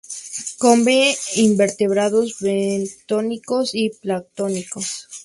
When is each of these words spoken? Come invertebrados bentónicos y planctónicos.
Come 0.57 1.15
invertebrados 1.35 2.39
bentónicos 2.39 3.75
y 3.75 3.89
planctónicos. 3.91 5.07